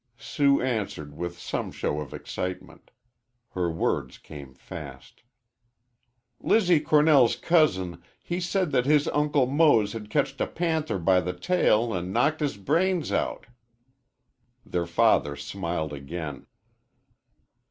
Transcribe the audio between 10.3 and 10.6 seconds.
a